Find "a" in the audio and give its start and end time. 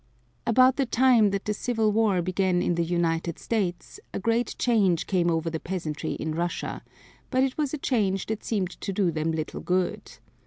4.15-4.19, 7.71-7.77